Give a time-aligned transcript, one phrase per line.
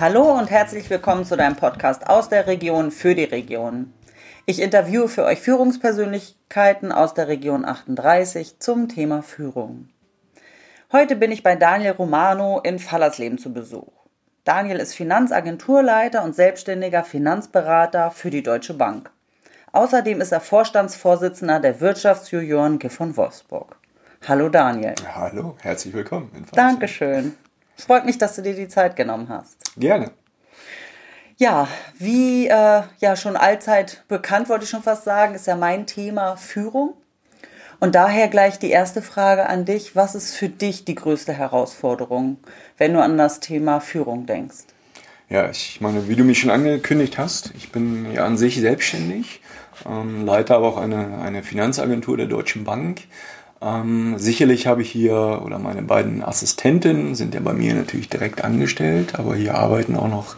[0.00, 3.92] Hallo und herzlich willkommen zu deinem Podcast aus der Region für die Region.
[4.46, 9.90] Ich interviewe für euch Führungspersönlichkeiten aus der Region 38 zum Thema Führung.
[10.90, 13.92] Heute bin ich bei Daniel Romano in Fallersleben zu Besuch.
[14.44, 19.10] Daniel ist Finanzagenturleiter und selbstständiger Finanzberater für die Deutsche Bank.
[19.72, 23.76] Außerdem ist er Vorstandsvorsitzender der Wirtschaftsjunioren G von Wolfsburg.
[24.26, 24.94] Hallo Daniel.
[25.14, 26.30] Hallo, herzlich willkommen.
[26.34, 27.34] In Dankeschön.
[27.80, 29.56] Freut mich, dass du dir die Zeit genommen hast.
[29.76, 30.10] Gerne.
[31.36, 35.86] Ja, wie äh, ja schon allzeit bekannt, wollte ich schon fast sagen, ist ja mein
[35.86, 36.94] Thema Führung.
[37.80, 39.96] Und daher gleich die erste Frage an dich.
[39.96, 42.36] Was ist für dich die größte Herausforderung,
[42.76, 44.66] wenn du an das Thema Führung denkst?
[45.30, 49.40] Ja, ich meine, wie du mich schon angekündigt hast, ich bin ja an sich selbstständig,
[49.86, 53.02] ähm, leite aber auch eine, eine Finanzagentur der Deutschen Bank.
[53.62, 58.42] Ähm, sicherlich habe ich hier, oder meine beiden Assistentinnen sind ja bei mir natürlich direkt
[58.42, 60.36] angestellt, aber hier arbeiten auch noch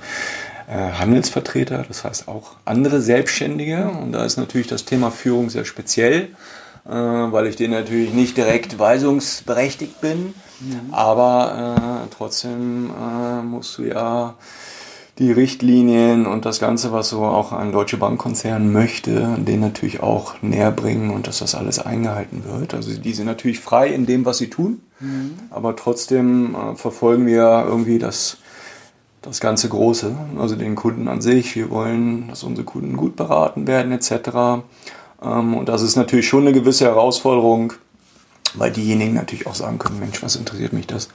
[0.69, 3.89] äh, Handelsvertreter, das heißt auch andere Selbstständige.
[3.89, 6.31] Und da ist natürlich das Thema Führung sehr speziell.
[6.84, 10.34] Äh, weil ich denen natürlich nicht direkt weisungsberechtigt bin.
[10.59, 10.92] Mhm.
[10.92, 14.34] Aber äh, trotzdem äh, musst du ja
[15.23, 20.34] die Richtlinien und das Ganze, was so auch ein Deutsche Bankkonzern möchte, denen natürlich auch
[20.42, 22.75] näher bringen und dass das alles eingehalten wird.
[22.75, 25.34] Also die sind natürlich frei in dem, was sie tun, mhm.
[25.51, 28.39] aber trotzdem äh, verfolgen wir irgendwie das,
[29.23, 31.55] das ganze Große, also den Kunden an sich.
[31.55, 34.64] Wir wollen, dass unsere Kunden gut beraten werden etc.
[35.23, 37.75] Ähm, und das ist natürlich schon eine gewisse Herausforderung,
[38.55, 41.08] weil diejenigen natürlich auch sagen können, Mensch, was interessiert mich das,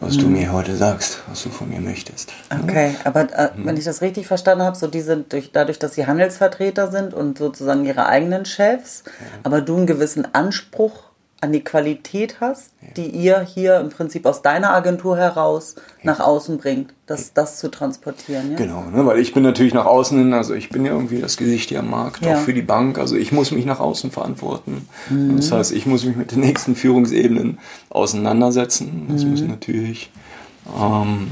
[0.00, 0.20] was mhm.
[0.20, 2.32] du mir heute sagst, was du von mir möchtest.
[2.62, 3.66] Okay, aber äh, mhm.
[3.66, 7.14] wenn ich das richtig verstanden habe, so die sind durch, dadurch, dass sie Handelsvertreter sind
[7.14, 9.04] und sozusagen ihre eigenen Chefs,
[9.42, 11.13] aber du einen gewissen Anspruch
[11.44, 12.88] an die Qualität hast, ja.
[12.96, 16.12] die ihr hier im Prinzip aus deiner Agentur heraus ja.
[16.12, 18.52] nach außen bringt, das, das zu transportieren.
[18.52, 18.56] Ja?
[18.56, 21.36] Genau, ne, weil ich bin natürlich nach außen hin, also ich bin ja irgendwie das
[21.36, 24.88] Gesicht hier am Markt, auch für die Bank, also ich muss mich nach außen verantworten.
[25.10, 25.36] Mhm.
[25.36, 27.58] Das heißt, ich muss mich mit den nächsten Führungsebenen
[27.90, 29.06] auseinandersetzen.
[29.10, 29.30] Das mhm.
[29.30, 30.10] müssen natürlich
[30.80, 31.30] ähm,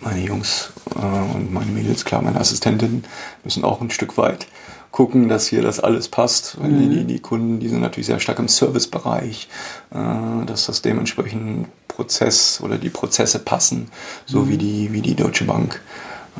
[0.00, 3.04] meine Jungs äh, und meine Mädels, klar, meine Assistentinnen,
[3.44, 4.48] müssen auch ein Stück weit
[4.90, 6.58] gucken, dass hier das alles passt.
[6.58, 6.90] Mhm.
[6.90, 9.48] Die, die, Kunden, die sind natürlich sehr stark im Servicebereich,
[9.92, 13.90] äh, dass das dementsprechend Prozess oder die Prozesse passen,
[14.26, 14.48] so mhm.
[14.48, 15.80] wie, die, wie die Deutsche Bank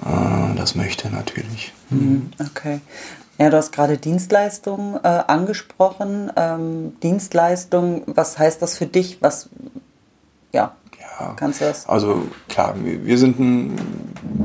[0.04, 1.72] äh, das möchte natürlich.
[1.90, 2.30] Mhm.
[2.38, 2.80] Okay.
[3.38, 6.30] Ja, du hast gerade Dienstleistungen äh, angesprochen.
[6.36, 9.22] Ähm, Dienstleistung, was heißt das für dich?
[9.22, 9.48] Was,
[10.52, 10.76] ja,
[11.36, 11.88] Kannst du das?
[11.88, 13.76] Also klar, wir sind, ein,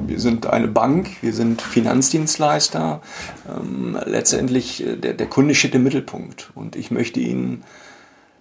[0.08, 3.02] wir sind eine Bank, wir sind Finanzdienstleister.
[3.50, 7.64] Ähm, letztendlich, äh, der, der Kunde steht im Mittelpunkt und ich möchte ihn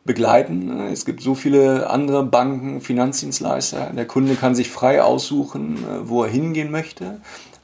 [0.05, 0.89] begleiten.
[0.93, 3.91] Es gibt so viele andere Banken, Finanzdienstleister.
[3.97, 7.21] Der Kunde kann sich frei aussuchen, äh, wo er hingehen möchte.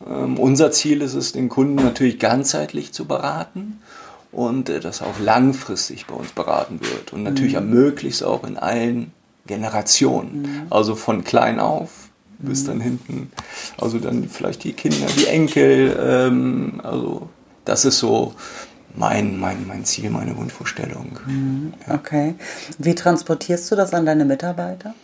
[0.07, 3.81] Ähm, unser Ziel ist es, den Kunden natürlich ganzheitlich zu beraten
[4.33, 7.71] und äh, dass auch langfristig bei uns beraten wird und natürlich mhm.
[7.71, 9.13] möglichst auch in allen
[9.51, 10.43] Generation.
[10.43, 10.63] Mhm.
[10.71, 11.91] Also von klein auf
[12.39, 12.67] bis mhm.
[12.67, 13.33] dann hinten.
[13.79, 15.97] Also dann vielleicht die Kinder, die Enkel.
[16.01, 17.29] Ähm, also
[17.65, 18.35] das ist so
[18.95, 21.19] mein, mein, mein Ziel, meine Wunschvorstellung.
[21.27, 21.73] Mhm.
[21.87, 21.95] Ja.
[21.95, 22.35] Okay.
[22.79, 24.95] Wie transportierst du das an deine Mitarbeiter?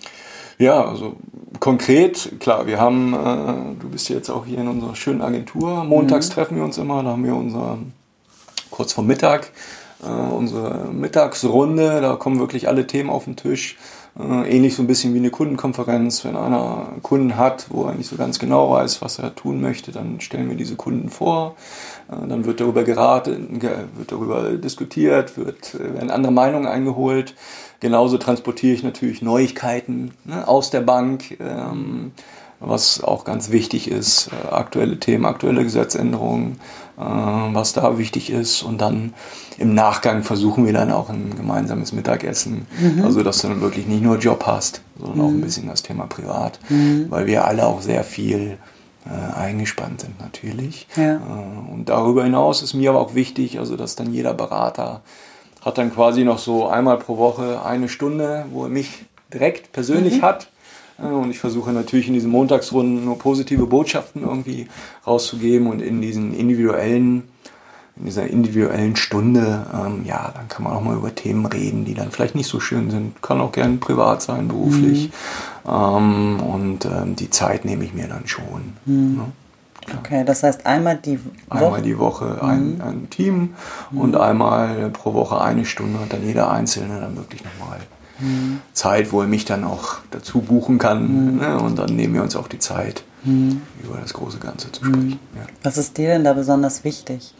[0.58, 1.16] Ja, also
[1.60, 5.84] konkret, klar, wir haben, äh, du bist jetzt auch hier in unserer schönen Agentur.
[5.84, 6.32] Montags mhm.
[6.32, 7.78] treffen wir uns immer, da haben wir unser,
[8.70, 9.52] kurz vor Mittag,
[10.02, 13.76] äh, unsere Mittagsrunde, da kommen wirklich alle Themen auf den Tisch.
[14.18, 16.24] Äh, ähnlich so ein bisschen wie eine Kundenkonferenz.
[16.24, 19.92] Wenn einer Kunden hat, wo er nicht so ganz genau weiß, was er tun möchte,
[19.92, 21.56] dann stellen wir diese Kunden vor.
[22.10, 27.34] Äh, dann wird darüber geraten, wird darüber diskutiert, wird, äh, werden andere Meinungen eingeholt.
[27.80, 31.38] Genauso transportiere ich natürlich Neuigkeiten ne, aus der Bank.
[31.40, 32.12] Ähm,
[32.58, 36.58] was auch ganz wichtig ist, aktuelle Themen, aktuelle Gesetzänderungen,
[36.96, 39.12] was da wichtig ist und dann
[39.58, 42.66] im Nachgang versuchen wir dann auch ein gemeinsames Mittagessen.
[42.80, 43.04] Mhm.
[43.04, 45.24] Also, dass du dann wirklich nicht nur Job hast, sondern mhm.
[45.24, 45.42] auch ein mhm.
[45.42, 47.06] bisschen das Thema privat, mhm.
[47.10, 48.56] weil wir alle auch sehr viel
[49.06, 50.88] äh, eingespannt sind natürlich.
[50.96, 51.16] Ja.
[51.16, 55.02] Äh, und darüber hinaus ist mir aber auch wichtig, also dass dann jeder Berater
[55.64, 60.18] hat dann quasi noch so einmal pro Woche eine Stunde, wo er mich direkt persönlich
[60.18, 60.22] mhm.
[60.22, 60.48] hat.
[60.98, 64.68] Äh, und ich versuche natürlich in diesen Montagsrunden nur positive Botschaften irgendwie
[65.06, 67.24] rauszugeben und in diesen individuellen
[67.98, 71.94] in dieser individuellen Stunde, ähm, ja, dann kann man auch mal über Themen reden, die
[71.94, 73.22] dann vielleicht nicht so schön sind.
[73.22, 75.10] Kann auch gern privat sein, beruflich.
[75.64, 75.70] Mhm.
[75.70, 78.74] Ähm, und ähm, die Zeit nehme ich mir dann schon.
[78.84, 79.16] Mhm.
[79.16, 79.24] Ne?
[79.98, 81.64] Okay, das heißt einmal die Woche?
[81.64, 82.80] Einmal die Woche ein, mhm.
[82.82, 83.54] ein Team
[83.90, 84.00] mhm.
[84.00, 87.78] und einmal pro Woche eine Stunde und dann jeder Einzelne dann wirklich nochmal
[88.18, 88.60] mhm.
[88.72, 91.34] Zeit, wo er mich dann auch dazu buchen kann.
[91.34, 91.38] Mhm.
[91.38, 91.58] Ne?
[91.58, 93.62] Und dann nehmen wir uns auch die Zeit mhm.
[93.82, 95.06] über das große Ganze zu sprechen.
[95.06, 95.18] Mhm.
[95.34, 95.46] Ja.
[95.62, 97.34] Was ist dir denn da besonders wichtig?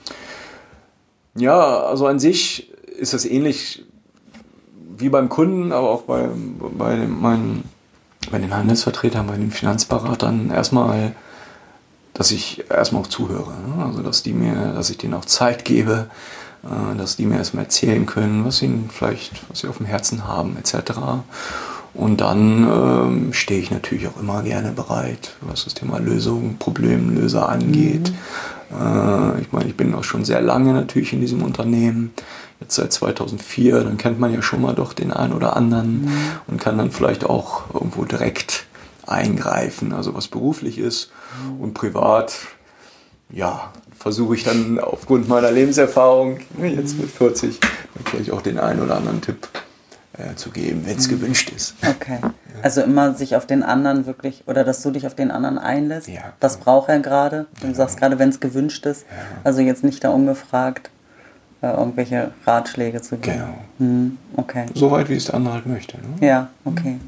[1.34, 3.84] Ja, also an sich ist das ähnlich
[4.99, 6.28] wie beim Kunden, aber auch bei,
[6.78, 7.64] bei, den, meinen,
[8.31, 11.14] bei den Handelsvertretern, bei den Finanzberatern erstmal,
[12.14, 13.52] dass ich erstmal auch zuhöre.
[13.69, 13.84] Ne?
[13.84, 16.08] Also dass die mir, dass ich denen auch Zeit gebe,
[16.96, 20.56] dass die mir erstmal erzählen können, was ihnen vielleicht, was sie auf dem Herzen haben,
[20.56, 20.92] etc.
[21.96, 27.48] Und dann ähm, stehe ich natürlich auch immer gerne bereit, was das Thema Lösung, Problemlöser
[27.48, 28.12] angeht.
[28.70, 28.76] Mhm.
[28.78, 32.12] Äh, ich meine, ich bin auch schon sehr lange natürlich in diesem Unternehmen,
[32.60, 36.12] jetzt seit 2004, dann kennt man ja schon mal doch den einen oder anderen mhm.
[36.46, 38.66] und kann dann vielleicht auch irgendwo direkt
[39.06, 41.10] eingreifen, also was beruflich ist
[41.44, 41.60] mhm.
[41.60, 42.38] und privat,
[43.30, 47.58] ja, versuche ich dann aufgrund meiner Lebenserfahrung, jetzt mit 40,
[48.04, 49.48] vielleicht auch den einen oder anderen Tipp
[50.19, 51.20] äh, zu geben, wenn es mhm.
[51.20, 51.75] gewünscht ist.
[51.87, 52.19] Okay.
[52.62, 56.08] Also immer sich auf den anderen wirklich, oder dass du dich auf den anderen einlässt.
[56.08, 56.32] Ja.
[56.40, 57.46] Was braucht er gerade?
[57.56, 57.75] Du genau.
[57.75, 59.02] sagst gerade, wenn es gewünscht ist.
[59.02, 59.16] Ja.
[59.44, 60.90] Also jetzt nicht da ungefragt
[61.62, 63.38] äh, irgendwelche Ratschläge zu geben.
[63.38, 63.58] Genau.
[63.78, 64.66] Hm, okay.
[64.75, 65.96] Soweit, wie es der andere halt möchte.
[65.99, 66.26] Ne?
[66.26, 66.99] Ja, okay.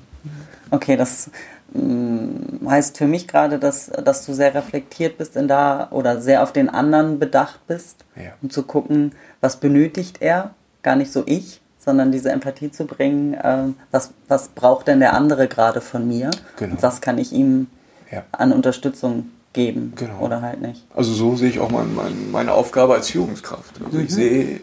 [0.70, 1.30] Okay, das
[1.74, 6.52] heißt für mich gerade, dass, dass du sehr reflektiert bist in da oder sehr auf
[6.52, 8.32] den anderen bedacht bist, ja.
[8.42, 13.34] um zu gucken, was benötigt er, gar nicht so ich, sondern diese Empathie zu bringen,
[13.34, 16.30] äh, was, was braucht denn der andere gerade von mir?
[16.56, 16.74] Genau.
[16.74, 17.68] Und was kann ich ihm
[18.10, 18.24] ja.
[18.32, 20.20] an Unterstützung geben genau.
[20.20, 20.84] oder halt nicht?
[20.94, 23.80] Also so sehe ich auch mein, mein, meine Aufgabe als Führungskraft.
[23.84, 24.04] Also mhm.
[24.04, 24.60] ich sehe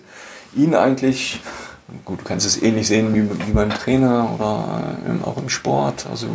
[0.56, 1.42] ihn eigentlich,
[2.04, 6.08] gut, du kannst es ähnlich sehen wie, wie beim Trainer oder äh, auch im Sport,
[6.10, 6.28] also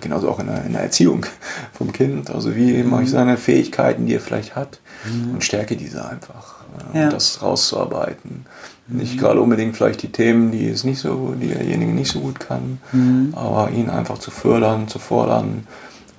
[0.00, 1.26] genauso auch in der, in der Erziehung
[1.72, 2.30] vom Kind.
[2.30, 2.90] Also wie mhm.
[2.90, 5.34] mache ich seine Fähigkeiten, die er vielleicht hat mhm.
[5.34, 6.56] und stärke diese einfach,
[6.94, 7.04] äh, ja.
[7.04, 8.46] um das rauszuarbeiten.
[8.90, 12.40] Nicht gerade unbedingt vielleicht die Themen, die es nicht so, die derjenige nicht so gut
[12.40, 13.34] kann, mhm.
[13.36, 15.66] aber ihn einfach zu fördern, zu fordern.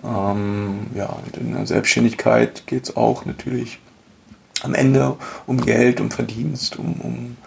[0.04, 3.80] Ähm, ja, in der Selbstständigkeit geht es auch natürlich
[4.62, 5.16] am Ende
[5.48, 7.38] um Geld, um Verdienst, um, um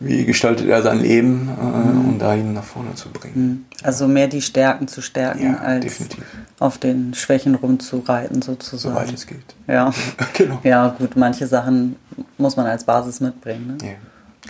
[0.00, 2.08] wie gestaltet er sein Leben äh, mhm.
[2.08, 3.34] um da ihn nach vorne zu bringen.
[3.34, 3.64] Mhm.
[3.82, 6.24] Also mehr die Stärken zu stärken, ja, als definitiv.
[6.58, 8.94] auf den Schwächen rumzureiten sozusagen.
[8.94, 9.54] Soweit es geht.
[9.66, 9.92] Ja.
[10.34, 10.60] genau.
[10.62, 11.96] Ja, gut, manche Sachen
[12.38, 13.78] muss man als Basis mitbringen.
[13.80, 13.88] Ne?
[13.88, 13.94] Ja.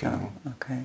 [0.00, 0.28] Genau.
[0.58, 0.78] Okay.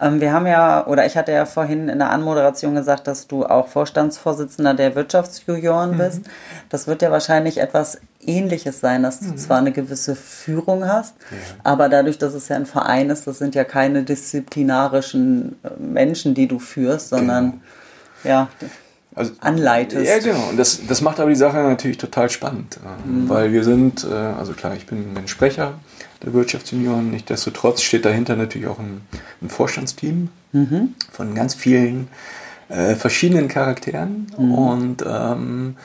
[0.00, 3.44] Ähm, wir haben ja, oder ich hatte ja vorhin in der Anmoderation gesagt, dass du
[3.44, 5.98] auch Vorstandsvorsitzender der Wirtschaftsjunioren mhm.
[5.98, 6.20] bist.
[6.68, 9.36] Das wird ja wahrscheinlich etwas Ähnliches sein, dass du mhm.
[9.36, 11.36] zwar eine gewisse Führung hast, ja.
[11.64, 16.34] aber dadurch, dass es ja ein Verein ist, das sind ja keine disziplinarischen äh, Menschen,
[16.34, 17.60] die du führst, sondern
[18.22, 18.34] genau.
[18.34, 18.48] ja.
[19.14, 20.06] Also, anleitest.
[20.06, 20.50] Ja, genau.
[20.50, 22.78] Und das, das macht aber die Sache natürlich total spannend.
[23.06, 23.30] Mhm.
[23.30, 25.72] Weil wir sind, äh, also klar, ich bin ein Sprecher,
[26.22, 27.10] der Wirtschaftsunion.
[27.12, 29.00] Nichtsdestotrotz steht dahinter natürlich auch ein,
[29.40, 30.94] ein Vorstandsteam mhm.
[31.10, 32.08] von ganz vielen
[32.68, 34.26] äh, verschiedenen Charakteren.
[34.36, 34.52] Mhm.
[34.52, 35.76] Und ähm,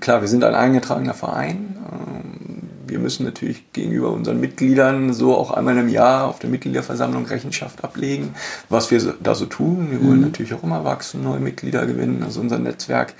[0.00, 1.76] klar, wir sind ein eingetragener Verein.
[1.90, 7.26] Ähm, wir müssen natürlich gegenüber unseren Mitgliedern so auch einmal im Jahr auf der Mitgliederversammlung
[7.26, 8.34] Rechenschaft ablegen,
[8.70, 9.88] was wir da so tun.
[9.90, 10.26] Wir wollen mhm.
[10.26, 13.14] natürlich auch immer wachsen, neue Mitglieder gewinnen, also unser Netzwerk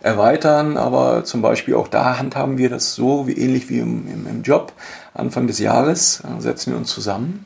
[0.00, 0.76] erweitern.
[0.76, 4.42] Aber zum Beispiel auch da handhaben wir das so, wie ähnlich wie im, im, im
[4.42, 4.72] Job.
[5.14, 7.44] Anfang des Jahres äh, setzen wir uns zusammen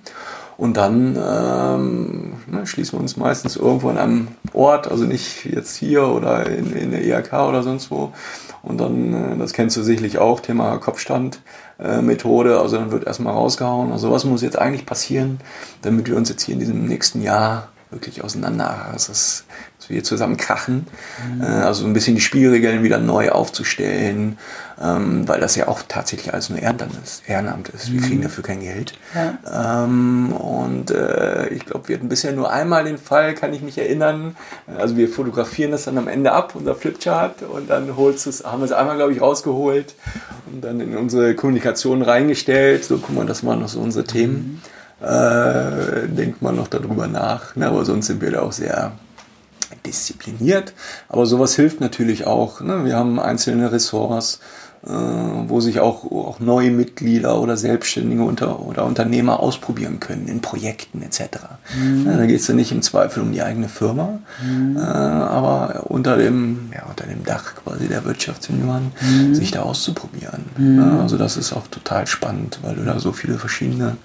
[0.57, 5.77] und dann ähm, ne, schließen wir uns meistens irgendwo an einem Ort, also nicht jetzt
[5.77, 8.13] hier oder in, in der IHK oder sonst wo.
[8.63, 12.55] Und dann, äh, das kennst du sicherlich auch, Thema Kopfstand-Methode.
[12.55, 13.93] Äh, also dann wird erstmal rausgehauen.
[13.93, 15.41] Also was muss jetzt eigentlich passieren,
[15.83, 19.45] damit wir uns jetzt hier in diesem nächsten Jahr wirklich auseinander, also dass,
[19.79, 20.87] dass wir zusammen krachen.
[21.35, 21.43] Mhm.
[21.43, 24.39] Äh, also ein bisschen die Spielregeln wieder neu aufzustellen,
[24.83, 27.23] ähm, weil das ja auch tatsächlich alles nur Ehrenamt ist.
[27.29, 27.93] Ehrenamt ist.
[27.93, 28.05] Wir mhm.
[28.05, 28.95] kriegen dafür kein Geld.
[29.15, 29.85] Ja.
[29.85, 33.79] Ähm, und äh, ich glaube, wir hatten bisher nur einmal den Fall, kann ich mich
[33.79, 34.37] erinnern.
[34.77, 38.61] Also wir fotografieren das dann am Ende ab, unser Flipchart, und dann holst es, haben
[38.61, 39.95] wir es einmal, glaube ich, rausgeholt
[40.53, 42.85] und dann in unsere Kommunikation reingestellt.
[42.85, 44.61] So, guck mal, das waren noch so unsere Themen.
[44.65, 47.57] Mhm äh, denkt man noch darüber nach.
[47.57, 47.67] Ne?
[47.67, 48.93] Aber sonst sind wir da auch sehr
[49.85, 50.73] diszipliniert.
[51.09, 52.61] Aber sowas hilft natürlich auch.
[52.61, 52.85] Ne?
[52.85, 54.41] Wir haben einzelne Ressorts,
[54.87, 60.41] äh, wo sich auch, auch neue Mitglieder oder Selbstständige unter, oder Unternehmer ausprobieren können in
[60.41, 61.21] Projekten etc.
[61.77, 62.07] Mhm.
[62.07, 64.77] Ja, da geht es ja nicht im Zweifel um die eigene Firma, mhm.
[64.77, 69.35] äh, aber unter dem, ja, unter dem Dach quasi der Wirtschaftsunion mhm.
[69.35, 70.45] sich da auszuprobieren.
[70.57, 70.79] Mhm.
[70.79, 73.97] Ja, also das ist auch total spannend, weil du da so viele verschiedene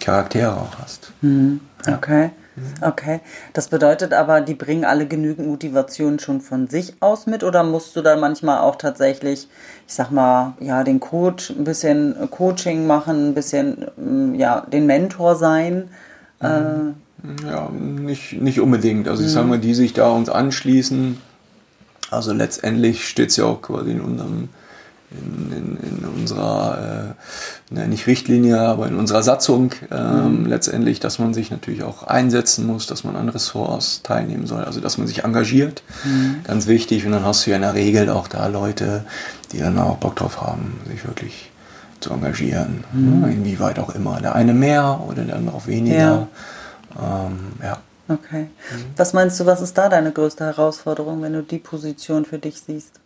[0.00, 1.12] Charaktere auch hast.
[1.20, 1.60] Mhm.
[1.86, 2.30] Okay.
[2.80, 3.20] Okay.
[3.52, 7.94] Das bedeutet aber, die bringen alle genügend Motivation schon von sich aus mit oder musst
[7.96, 9.48] du da manchmal auch tatsächlich,
[9.86, 14.86] ich sag mal, ja, den Coach, ein bisschen Coaching machen, ein bisschen, mm, ja, den
[14.86, 15.88] Mentor sein?
[16.40, 16.94] Mhm.
[17.44, 19.08] Äh, ja, nicht, nicht unbedingt.
[19.08, 19.50] Also ich sage mhm.
[19.50, 21.20] mal, die sich da uns anschließen,
[22.10, 24.48] Also letztendlich steht es ja auch quasi in unserem
[25.10, 27.14] in, in, in unserer,
[27.70, 30.46] äh, ne, nicht Richtlinie, aber in unserer Satzung ähm, mhm.
[30.46, 34.80] letztendlich, dass man sich natürlich auch einsetzen muss, dass man an Ressorts teilnehmen soll, also
[34.80, 35.82] dass man sich engagiert.
[36.04, 36.40] Mhm.
[36.44, 37.06] Ganz wichtig.
[37.06, 39.04] Und dann hast du ja in der Regel auch da Leute,
[39.52, 41.50] die dann auch Bock drauf haben, sich wirklich
[42.00, 42.84] zu engagieren.
[42.92, 43.20] Mhm.
[43.20, 44.20] Ne, inwieweit auch immer.
[44.20, 46.28] Der eine mehr oder der andere auch weniger.
[46.96, 47.26] Ja.
[47.26, 47.78] Ähm, ja.
[48.08, 48.42] Okay.
[48.42, 48.84] Mhm.
[48.96, 52.60] Was meinst du, was ist da deine größte Herausforderung, wenn du die Position für dich
[52.60, 53.00] siehst?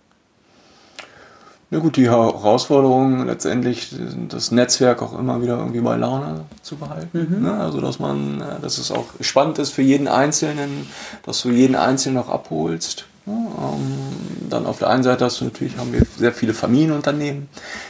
[1.73, 3.95] Ja gut, die Herausforderung letztendlich,
[4.29, 7.39] das Netzwerk auch immer wieder irgendwie bei Laune zu behalten.
[7.39, 7.45] Mhm.
[7.45, 7.55] Ne?
[7.55, 10.87] Also dass man, äh, dass es auch spannend ist für jeden Einzelnen,
[11.25, 13.07] dass du jeden Einzelnen auch abholst.
[13.25, 17.49] Ja, ähm, dann auf der einen Seite hast du natürlich, haben wir sehr viele Familienunternehmen,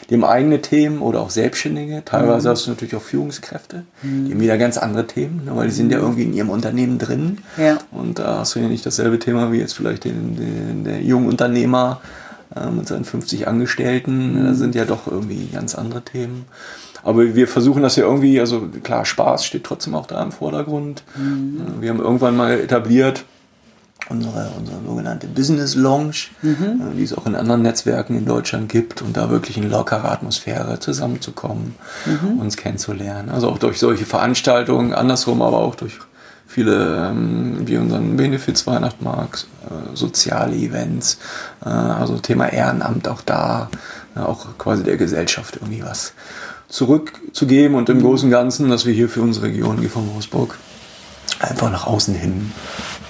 [0.09, 2.05] die haben eigene Themen oder auch Selbstständige.
[2.05, 2.53] Teilweise mhm.
[2.53, 4.27] hast du natürlich auch Führungskräfte, mhm.
[4.27, 6.05] die haben wieder ganz andere Themen, ne, weil die sind ja mhm.
[6.05, 7.39] irgendwie in ihrem Unternehmen drin.
[7.57, 7.79] Ja.
[7.91, 11.29] Und da hast du ja nicht dasselbe Thema wie jetzt vielleicht den, den, der junge
[11.29, 12.01] Unternehmer,
[12.77, 14.45] mit seinen 50 Angestellten.
[14.45, 16.47] Das sind ja doch irgendwie ganz andere Themen.
[17.03, 21.03] Aber wir versuchen das ja irgendwie, also klar, Spaß steht trotzdem auch da im Vordergrund.
[21.17, 21.81] Mhm.
[21.81, 23.25] Wir haben irgendwann mal etabliert,
[24.09, 26.93] unsere, unsere sogenannte Business Lounge, mhm.
[26.93, 30.13] Äh, die es auch in anderen Netzwerken in Deutschland gibt und da wirklich in lockerer
[30.13, 31.75] Atmosphäre zusammenzukommen,
[32.07, 32.39] mhm.
[32.39, 33.31] uns kennenzulernen.
[33.31, 35.99] Also auch durch solche Veranstaltungen, andersrum aber auch durch
[36.53, 41.19] viele, ähm, wie unseren Benefits Weihnachtsmarkt, äh, soziale Events,
[41.65, 43.71] äh, also Thema Ehrenamt auch da,
[44.15, 46.13] äh, auch quasi der Gesellschaft irgendwie was
[46.69, 48.03] zurückzugeben und im.
[48.03, 50.59] Großen und Ganzen, dass wir hier für unsere Region GV Wolfsburg
[51.41, 52.53] einfach nach außen hin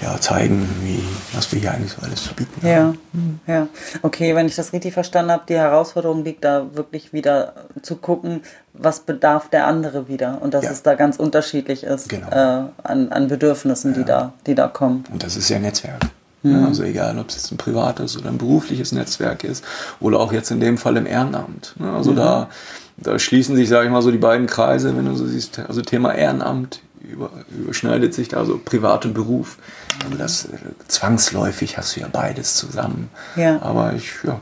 [0.03, 1.01] ja, zeigen, wie,
[1.33, 3.39] was wir hier eigentlich so alles zu bieten ja, haben.
[3.47, 3.67] Ja,
[4.01, 8.41] okay, wenn ich das richtig verstanden habe, die Herausforderung liegt da wirklich wieder zu gucken,
[8.73, 10.71] was bedarf der andere wieder und dass ja.
[10.71, 12.27] es da ganz unterschiedlich ist genau.
[12.29, 13.97] äh, an, an Bedürfnissen, ja.
[13.99, 15.05] die, da, die da kommen.
[15.11, 16.01] Und das ist ja Netzwerk.
[16.41, 16.51] Mhm.
[16.51, 19.63] Ja, also egal, ob es jetzt ein privates oder ein berufliches Netzwerk ist
[20.01, 21.75] oder auch jetzt in dem Fall im Ehrenamt.
[21.79, 22.17] Also mhm.
[22.17, 22.49] da,
[22.97, 25.81] da schließen sich, sage ich mal, so die beiden Kreise, wenn du so siehst, also
[25.81, 29.57] Thema Ehrenamt über, überschneidet sich da so Privat und Beruf.
[30.03, 30.57] Also das äh,
[30.87, 33.09] zwangsläufig hast du ja beides zusammen.
[33.35, 33.61] Ja.
[33.61, 34.39] Aber ich, ja,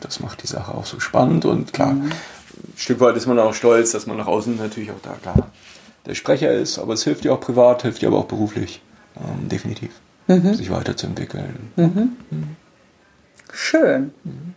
[0.00, 2.06] das macht die Sache auch so spannend und klar, mhm.
[2.06, 2.12] ein
[2.76, 5.50] Stück weit ist man auch stolz, dass man nach außen natürlich auch da klar
[6.08, 8.80] der Sprecher ist, aber es hilft dir auch privat, hilft dir aber auch beruflich,
[9.16, 9.90] ähm, definitiv,
[10.26, 10.54] mhm.
[10.54, 11.70] sich weiterzuentwickeln.
[11.76, 12.16] Mhm.
[12.30, 12.56] mhm.
[13.52, 14.12] Schön.
[14.24, 14.54] Mhm.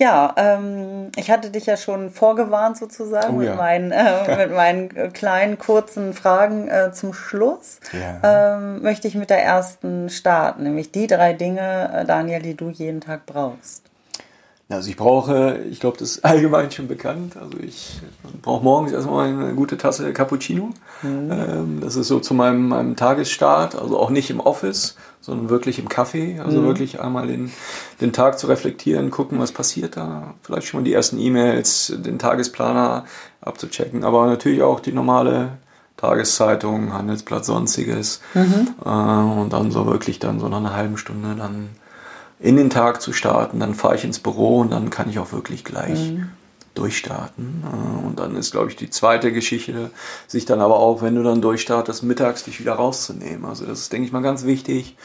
[0.00, 3.50] Ja, ähm, ich hatte dich ja schon vorgewarnt sozusagen oh, ja.
[3.50, 7.80] mit, meinen, äh, mit meinen äh, kleinen, kurzen Fragen äh, zum Schluss.
[7.92, 8.54] Ja.
[8.56, 12.70] Ähm, möchte ich mit der ersten starten, nämlich die drei Dinge, äh, Daniel, die du
[12.70, 13.89] jeden Tag brauchst.
[14.70, 17.36] Also ich brauche, ich glaube, das ist allgemein schon bekannt.
[17.36, 18.00] Also ich
[18.40, 20.70] brauche morgens erstmal eine gute Tasse Cappuccino.
[21.02, 21.30] Mhm.
[21.30, 25.78] Ähm, das ist so zu meinem, meinem Tagesstart, also auch nicht im Office, sondern wirklich
[25.80, 26.38] im Kaffee.
[26.38, 26.66] Also mhm.
[26.66, 27.50] wirklich einmal den,
[28.00, 30.34] den Tag zu reflektieren, gucken, was passiert da.
[30.42, 33.04] Vielleicht schon mal die ersten E-Mails, den Tagesplaner
[33.40, 35.58] abzuchecken, aber natürlich auch die normale
[35.96, 38.20] Tageszeitung, Handelsblatt, sonstiges.
[38.34, 38.68] Mhm.
[38.84, 41.70] Äh, und dann so wirklich dann so nach einer halben Stunde dann
[42.40, 43.60] in den Tag zu starten.
[43.60, 46.30] Dann fahre ich ins Büro und dann kann ich auch wirklich gleich mhm.
[46.74, 47.62] durchstarten.
[47.64, 49.90] Äh, und dann ist, glaube ich, die zweite Geschichte,
[50.26, 53.44] sich dann aber auch, wenn du dann durchstartest, mittags dich wieder rauszunehmen.
[53.44, 54.96] Also das ist, denke ich mal, ganz wichtig.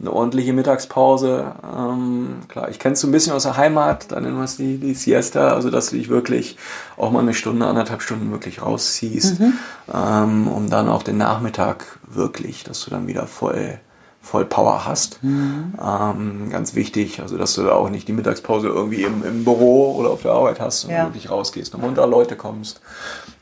[0.00, 1.56] Eine ordentliche Mittagspause.
[1.76, 4.56] Ähm, klar, ich kenne es so ein bisschen aus der Heimat, dann nennen wir es
[4.56, 6.56] die, die Siesta, also dass du dich wirklich
[6.96, 9.54] auch mal eine Stunde, anderthalb Stunden wirklich rausziehst, mhm.
[9.92, 13.80] ähm, um dann auch den Nachmittag wirklich, dass du dann wieder voll
[14.28, 15.22] voll Power hast.
[15.22, 15.72] Mhm.
[15.82, 19.94] Ähm, ganz wichtig, also dass du da auch nicht die Mittagspause irgendwie im, im Büro
[19.96, 21.04] oder auf der Arbeit hast und ja.
[21.04, 22.82] wirklich rausgehst und unter Leute kommst.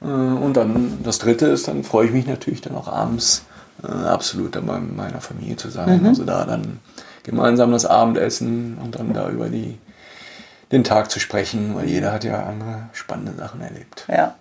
[0.01, 3.43] Äh, und dann das dritte ist, dann freue ich mich natürlich dann auch abends
[3.83, 6.03] äh, absolut dann bei meiner Familie zu sein.
[6.03, 6.07] Mhm.
[6.07, 6.79] Also da dann
[7.25, 9.79] gemeinsam das Abendessen und dann da über die,
[10.71, 14.07] den Tag zu sprechen, weil jeder hat ja andere spannende Sachen erlebt.
[14.09, 14.37] Ja.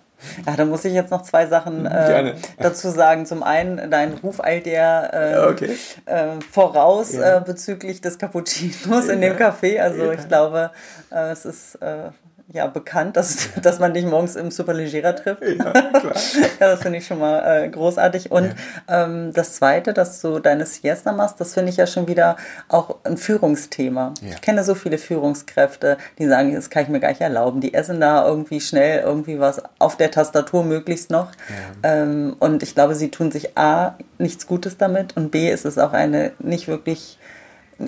[0.46, 3.26] Ja, da muss ich jetzt noch zwei Sachen äh, dazu sagen.
[3.26, 5.76] Zum einen, dein Ruf eilt dir äh, okay.
[6.06, 7.38] äh, voraus ja.
[7.38, 9.12] Äh, bezüglich des Cappuccinos ja.
[9.12, 9.80] in dem Café.
[9.80, 10.12] Also ja.
[10.12, 10.70] ich glaube,
[11.10, 12.10] äh, es ist äh,
[12.52, 15.42] ja bekannt, dass, dass man dich morgens im Superleggera trifft.
[15.42, 16.14] Ja, klar.
[16.60, 18.30] ja, das finde ich schon mal äh, großartig.
[18.30, 18.54] Und
[18.88, 19.04] ja.
[19.04, 22.36] ähm, das Zweite, dass du deine Siesta machst, das finde ich ja schon wieder
[22.68, 24.14] auch ein Führungsthema.
[24.20, 24.30] Ja.
[24.30, 27.60] Ich kenne so viele Führungskräfte, die sagen, das kann ich mir gar nicht erlauben.
[27.60, 31.32] Die essen da irgendwie schnell irgendwie was auf der Tastatur möglichst noch.
[31.82, 35.78] Ähm, und ich glaube, sie tun sich A, nichts Gutes damit und B, ist es
[35.78, 37.18] auch eine nicht wirklich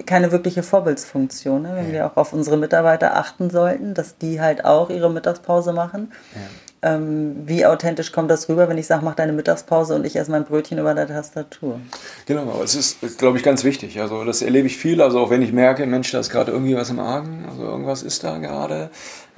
[0.06, 1.72] keine wirkliche Vorbildsfunktion, ne?
[1.74, 1.92] wenn ja.
[1.92, 6.12] wir auch auf unsere Mitarbeiter achten sollten, dass die halt auch ihre Mittagspause machen.
[6.34, 6.94] Ja.
[6.94, 10.30] ähm, wie authentisch kommt das rüber, wenn ich sage, mach deine Mittagspause und ich esse
[10.30, 11.80] mein Brötchen über der Tastatur?
[12.26, 13.98] Genau, aber es ist, glaube ich, ganz wichtig.
[14.00, 15.00] Also das erlebe ich viel.
[15.00, 18.02] Also auch wenn ich merke, Mensch, da ist gerade irgendwie was im Argen, also irgendwas
[18.02, 18.90] ist da gerade.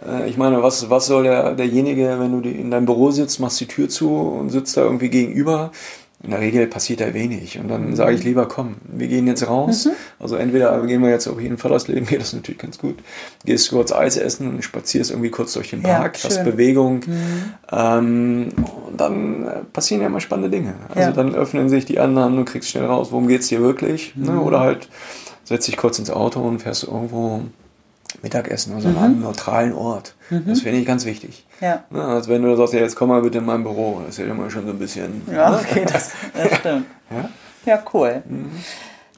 [0.04, 3.60] Äh, ich meine, was, was soll der, derjenige, wenn du in deinem Büro sitzt, machst
[3.60, 5.70] die Tür zu und sitzt da irgendwie gegenüber,
[6.22, 7.58] in der Regel passiert da wenig.
[7.58, 9.86] Und dann sage ich lieber, komm, wir gehen jetzt raus.
[9.86, 9.92] Mhm.
[10.18, 12.98] Also entweder gehen wir jetzt auf jeden Fall aus Leben, geht das natürlich ganz gut.
[13.46, 17.00] Gehst kurz Eis essen und spazierst irgendwie kurz durch den Park, ja, hast Bewegung.
[17.06, 17.54] Mhm.
[17.72, 18.48] Ähm,
[18.86, 20.74] und dann äh, passieren ja immer spannende Dinge.
[20.90, 21.12] Also ja.
[21.12, 24.14] dann öffnen sich die anderen und kriegst schnell raus, worum geht es dir wirklich.
[24.14, 24.30] Ne?
[24.30, 24.36] Mhm.
[24.36, 24.42] Ne?
[24.42, 24.88] Oder halt
[25.44, 27.42] setz dich kurz ins Auto und fährst irgendwo
[28.22, 28.98] Mittagessen, also mhm.
[28.98, 30.14] an einem neutralen Ort.
[30.30, 30.44] Mhm.
[30.46, 31.46] Das finde ich ganz wichtig.
[31.60, 31.84] Ja.
[31.90, 34.00] Ne, als wenn du sagst, ja, jetzt komm mal bitte in mein Büro.
[34.04, 35.22] Das ist ja immer schon so ein bisschen.
[35.30, 35.58] Ja, ne?
[35.58, 36.86] okay, das, das stimmt.
[37.10, 37.28] ja?
[37.66, 38.22] ja, cool.
[38.28, 38.50] Mhm.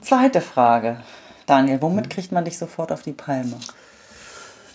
[0.00, 0.98] Zweite Frage.
[1.46, 3.54] Daniel, womit kriegt man dich sofort auf die Palme?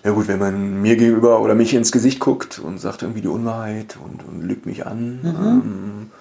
[0.03, 3.27] Ja gut, wenn man mir gegenüber oder mich ins Gesicht guckt und sagt irgendwie die
[3.27, 5.19] Unwahrheit und, und lügt mich an.
[5.21, 5.35] Mhm.
[5.35, 6.11] Ähm,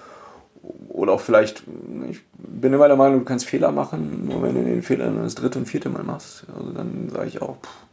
[0.89, 1.63] oder auch vielleicht,
[2.09, 5.23] ich bin immer der Meinung, du kannst Fehler machen, nur wenn du den Fehler dann
[5.23, 6.45] das dritte und vierte Mal machst.
[6.57, 7.86] Also dann sage ich auch, pff,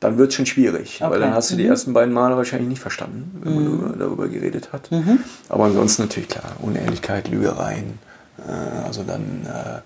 [0.00, 1.10] dann wird es schon schwierig, okay.
[1.10, 1.70] weil dann hast du die mhm.
[1.70, 3.80] ersten beiden Male wahrscheinlich nicht verstanden, wenn mhm.
[3.80, 4.90] man darüber geredet hat.
[4.90, 5.20] Mhm.
[5.48, 7.98] Aber ansonsten natürlich klar, Unehrlichkeit, Lügereien,
[8.38, 9.80] äh, also dann, äh,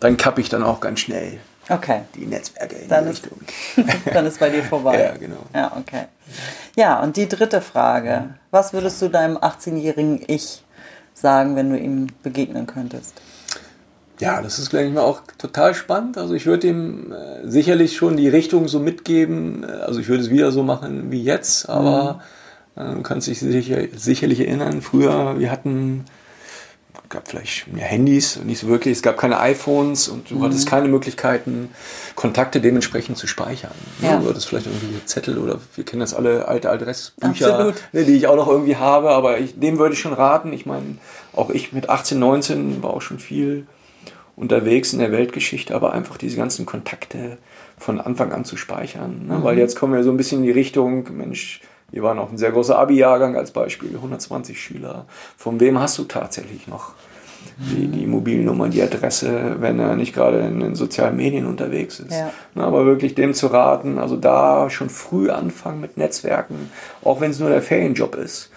[0.00, 1.38] dann kappe ich dann auch ganz schnell
[1.68, 2.02] okay.
[2.14, 3.38] die Netzwerke in dann die Richtung.
[3.76, 5.00] Ist, dann ist bei dir vorbei.
[5.00, 5.44] ja, genau.
[5.54, 6.06] Ja, okay.
[6.76, 8.34] Ja, und die dritte Frage.
[8.50, 10.64] Was würdest du deinem 18-jährigen Ich
[11.14, 13.14] sagen, wenn du ihm begegnen könntest?
[14.22, 16.16] Ja, das ist, glaube ich, mal auch total spannend.
[16.16, 19.64] Also ich würde ihm äh, sicherlich schon die Richtung so mitgeben.
[19.64, 22.20] Äh, also ich würde es wieder so machen wie jetzt, aber
[22.76, 22.82] mhm.
[22.82, 26.04] äh, du kannst dich sicher, sicherlich erinnern, früher, wir hatten
[27.08, 30.44] gab vielleicht ja, Handys, nicht so wirklich, es gab keine iPhones und du mhm.
[30.44, 31.68] hattest keine Möglichkeiten,
[32.14, 33.72] Kontakte dementsprechend zu speichern.
[34.00, 34.16] Ja.
[34.16, 38.28] Du hattest vielleicht irgendwie Zettel oder wir kennen das alle, alte Adressbücher, ne, die ich
[38.28, 40.52] auch noch irgendwie habe, aber ich, dem würde ich schon raten.
[40.52, 40.96] Ich meine,
[41.34, 43.66] auch ich mit 18, 19 war auch schon viel
[44.36, 47.38] unterwegs in der Weltgeschichte, aber einfach diese ganzen Kontakte
[47.78, 49.26] von Anfang an zu speichern.
[49.26, 49.38] Ne?
[49.38, 49.44] Mhm.
[49.44, 52.38] Weil jetzt kommen wir so ein bisschen in die Richtung, Mensch, wir waren auch ein
[52.38, 55.04] sehr großer Abi-Jahrgang als Beispiel, 120 Schüler.
[55.36, 56.92] Von wem hast du tatsächlich noch
[57.58, 62.12] die, die Mobilnummer, die Adresse, wenn er nicht gerade in den sozialen Medien unterwegs ist?
[62.12, 62.32] Ja.
[62.54, 66.70] Ne, aber wirklich dem zu raten, also da schon früh anfangen mit Netzwerken,
[67.04, 68.51] auch wenn es nur der Ferienjob ist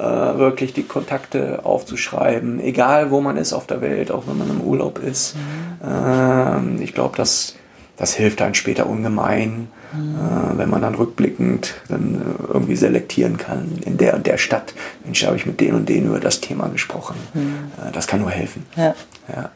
[0.00, 4.48] äh, wirklich die Kontakte aufzuschreiben, egal wo man ist auf der Welt, auch wenn man
[4.48, 5.36] im Urlaub ist.
[5.36, 5.88] Mhm.
[5.88, 7.56] Ähm, ich glaube, das,
[7.96, 10.14] das hilft einem später ungemein, mhm.
[10.16, 14.74] äh, wenn man dann rückblickend dann äh, irgendwie selektieren kann, in der und der Stadt,
[15.04, 17.16] Mensch, habe ich mit denen und denen über das Thema gesprochen.
[17.34, 17.70] Mhm.
[17.86, 18.66] Äh, das kann nur helfen.
[18.76, 18.94] Ja.
[19.28, 19.50] ja.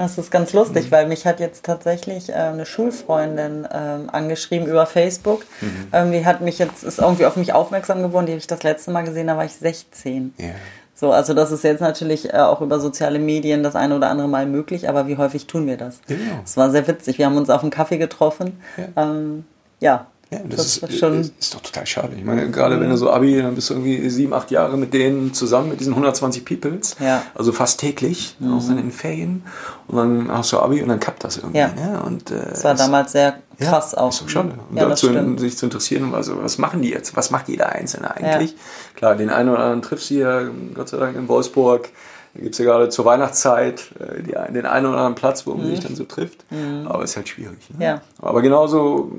[0.00, 0.92] Das ist ganz lustig, mhm.
[0.92, 5.44] weil mich hat jetzt tatsächlich äh, eine Schulfreundin ähm, angeschrieben über Facebook.
[5.60, 5.88] Mhm.
[5.92, 8.24] Ähm, die hat mich jetzt, ist irgendwie auf mich aufmerksam geworden.
[8.24, 10.32] Die habe ich das letzte Mal gesehen, da war ich 16.
[10.40, 10.54] Yeah.
[10.94, 14.26] So, also das ist jetzt natürlich äh, auch über soziale Medien das eine oder andere
[14.26, 16.00] Mal möglich, aber wie häufig tun wir das?
[16.06, 16.40] Genau.
[16.46, 17.18] Es war sehr witzig.
[17.18, 18.58] Wir haben uns auf einen Kaffee getroffen.
[18.78, 19.44] Ja, ähm,
[19.80, 22.14] ja ja, das, das ist, schon ist doch total schade.
[22.16, 24.94] Ich meine, gerade wenn du so Abi, dann bist du irgendwie sieben, acht Jahre mit
[24.94, 26.94] denen zusammen, mit diesen 120 Peoples.
[27.00, 27.22] Ja.
[27.34, 28.52] Also fast täglich, mhm.
[28.52, 29.42] auch in den Ferien.
[29.88, 31.58] Und dann hast du Abi und dann kappt das irgendwie.
[31.58, 31.72] Ja.
[31.72, 32.00] Ne?
[32.06, 34.10] Und, äh, das war damals sehr krass ja, auch.
[34.10, 34.54] Ist doch schade.
[34.70, 37.16] Und ja, dazu sich zu interessieren, also was machen die jetzt?
[37.16, 38.52] Was macht jeder Einzelne eigentlich?
[38.52, 38.58] Ja.
[38.94, 41.88] Klar, den einen oder anderen triffst du hier, Gott sei Dank, in Wolfsburg
[42.34, 45.54] da gibt es ja gerade zur Weihnachtszeit äh, die, den einen oder anderen Platz, wo
[45.54, 45.70] man mhm.
[45.70, 46.44] sich dann so trifft.
[46.50, 46.86] Mhm.
[46.86, 47.58] Aber ist halt schwierig.
[47.76, 47.84] Ne?
[47.84, 48.00] Ja.
[48.20, 49.12] Aber genauso,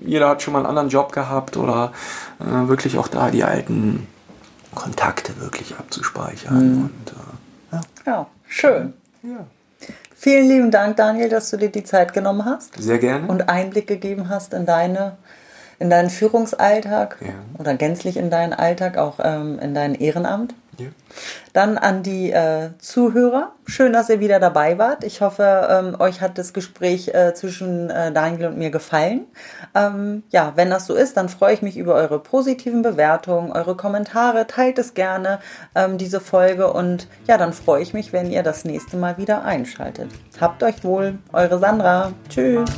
[0.00, 1.92] jeder hat schon mal einen anderen Job gehabt oder
[2.40, 4.06] äh, wirklich auch da die alten
[4.74, 6.54] Kontakte wirklich abzuspeichern.
[6.54, 6.82] Mhm.
[6.82, 8.12] Und, äh, ja.
[8.12, 8.26] ja.
[8.46, 8.94] schön.
[9.22, 9.46] Ja.
[10.14, 12.80] Vielen lieben Dank, Daniel, dass du dir die Zeit genommen hast.
[12.80, 13.26] Sehr gerne.
[13.26, 15.16] Und Einblick gegeben hast in deine
[15.80, 17.32] in deinen Führungsalltag ja.
[17.58, 20.54] oder gänzlich in deinen Alltag, auch ähm, in dein Ehrenamt.
[21.52, 23.52] Dann an die äh, Zuhörer.
[23.66, 25.04] Schön, dass ihr wieder dabei wart.
[25.04, 29.26] Ich hoffe, ähm, euch hat das Gespräch äh, zwischen äh, Daniel und mir gefallen.
[29.74, 33.76] Ähm, ja, wenn das so ist, dann freue ich mich über eure positiven Bewertungen, eure
[33.76, 34.46] Kommentare.
[34.46, 35.40] Teilt es gerne,
[35.74, 36.72] ähm, diese Folge.
[36.72, 40.10] Und ja, dann freue ich mich, wenn ihr das nächste Mal wieder einschaltet.
[40.40, 41.18] Habt euch wohl.
[41.32, 42.12] Eure Sandra.
[42.28, 42.70] Tschüss.